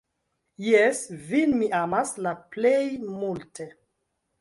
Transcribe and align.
Jes, 0.67 1.01
vin 1.27 1.53
mi 1.59 1.69
amas 1.83 2.17
la 2.29 2.35
plej 2.57 2.83
multe! 3.15 3.73